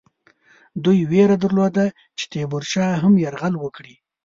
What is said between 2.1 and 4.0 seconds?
چې تیمورشاه هم یرغل وکړي.